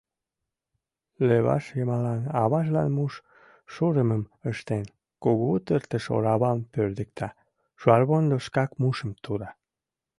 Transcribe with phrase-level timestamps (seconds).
[1.27, 3.13] Левашйымалан аважлан муш
[3.73, 4.85] шурымым ыштен:
[5.23, 7.27] кугу тыртыш оравам пӧрдыкта,
[7.79, 9.49] шуарвондо шкак мушым тура.